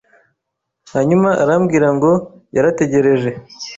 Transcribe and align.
hanyuma 0.93 1.29
arambwira 1.41 1.87
ngo 1.95 2.11
yarategereje 2.55 3.29